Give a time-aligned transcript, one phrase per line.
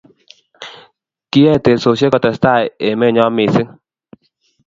[1.31, 3.69] Kiyoe teksosiek kotestai emenyo mising